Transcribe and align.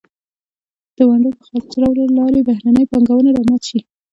د 0.95 0.97
ونډو 1.09 1.29
د 1.35 1.37
خرڅلاو 1.47 1.97
له 1.99 2.05
لارې 2.17 2.45
بهرنۍ 2.49 2.83
پانګونه 2.91 3.29
را 3.35 3.41
مات 3.49 3.61
شي. 3.69 3.79